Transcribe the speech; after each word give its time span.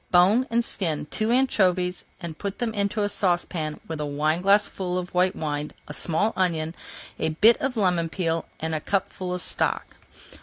Bone 0.09 0.47
and 0.49 0.65
skin 0.65 1.05
two 1.11 1.29
anchovies 1.29 2.05
and 2.19 2.35
put 2.39 2.57
them 2.57 2.73
into 2.73 3.03
a 3.03 3.07
saucepan 3.07 3.79
with 3.87 4.01
a 4.01 4.03
wineglassful 4.05 4.97
of 4.97 5.13
white 5.13 5.35
wine, 5.35 5.73
a 5.87 5.93
small 5.93 6.33
onion, 6.35 6.73
a 7.19 7.29
bit 7.29 7.55
of 7.57 7.77
lemon 7.77 8.09
peel, 8.09 8.45
and 8.59 8.73
a 8.73 8.79
cupful 8.81 9.31
of 9.31 9.43
stock. 9.43 9.93